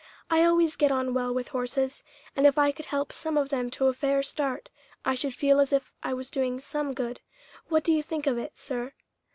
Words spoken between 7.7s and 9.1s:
do you think of it, sir?"